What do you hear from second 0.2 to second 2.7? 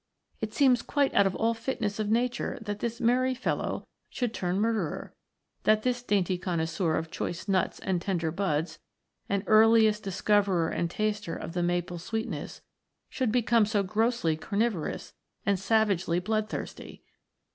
It seems quite out of all fitness of nature